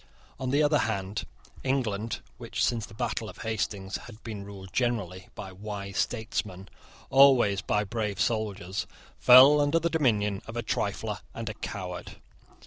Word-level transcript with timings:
On 0.39 0.49
the 0.49 0.63
other 0.63 0.79
hand 0.79 1.25
England, 1.63 2.21
which, 2.39 2.65
since 2.65 2.87
the 2.87 2.95
battle 2.95 3.29
of 3.29 3.37
Hastings, 3.43 3.97
had 3.97 4.23
been 4.23 4.43
ruled 4.43 4.73
generally 4.73 5.29
by 5.35 5.51
wise 5.51 5.97
statesmen, 5.99 6.69
always 7.11 7.61
by 7.61 7.83
brave 7.83 8.19
soldiers, 8.19 8.87
fell 9.19 9.61
under 9.61 9.77
the 9.79 9.91
dominion 9.91 10.41
of 10.47 10.57
a 10.57 10.63
trifler 10.63 11.19
and 11.35 11.49
a 11.49 11.53
coward. 11.53 12.15